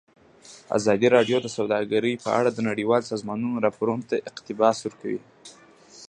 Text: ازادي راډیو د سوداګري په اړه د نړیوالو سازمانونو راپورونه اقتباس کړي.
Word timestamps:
ازادي 0.77 1.07
راډیو 1.15 1.37
د 1.41 1.47
سوداګري 1.57 2.13
په 2.23 2.29
اړه 2.39 2.49
د 2.53 2.59
نړیوالو 2.69 3.09
سازمانونو 3.11 3.61
راپورونه 3.65 4.05
اقتباس 4.31 4.77
کړي. 4.99 5.17